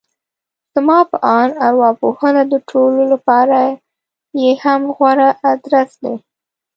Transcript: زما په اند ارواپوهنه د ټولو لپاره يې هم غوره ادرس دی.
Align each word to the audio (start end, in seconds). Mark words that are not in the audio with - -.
زما 0.75 0.99
په 1.09 1.17
اند 1.37 1.53
ارواپوهنه 1.67 2.41
د 2.51 2.53
ټولو 2.69 3.01
لپاره 3.13 3.57
يې 4.41 4.51
هم 4.63 4.81
غوره 4.95 5.29
ادرس 5.51 5.91
دی. 6.03 6.15